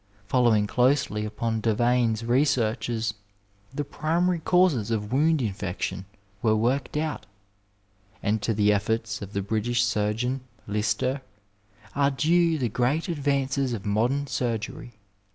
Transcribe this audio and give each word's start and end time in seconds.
Following 0.25 0.65
closely 0.65 1.25
upon 1.25 1.61
Da 1.61 1.75
vaine's 1.75 2.25
researches, 2.25 3.13
the 3.71 3.83
primary 3.83 4.39
causes 4.39 4.89
of 4.89 5.13
wound 5.13 5.43
infection 5.43 6.05
were 6.41 6.55
worked 6.55 6.97
out, 6.97 7.27
and 8.23 8.41
to 8.41 8.55
the 8.55 8.73
efforts 8.73 9.21
of 9.21 9.33
the 9.33 9.43
British 9.43 9.83
surgeon 9.83 10.41
Lister 10.65 11.21
are 11.95 12.09
diie 12.09 12.57
the 12.59 12.67
great 12.67 13.09
advances 13.09 13.73
of 13.73 13.85
modem 13.85 14.25
surgery. 14.25 14.93